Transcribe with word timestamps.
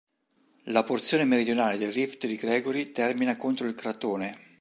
La 0.63 0.83
porzione 0.83 1.25
meridionale 1.25 1.77
del 1.77 1.91
rift 1.91 2.25
di 2.25 2.35
Gregory 2.35 2.89
termina 2.89 3.37
contro 3.37 3.67
il 3.67 3.75
cratone. 3.75 4.49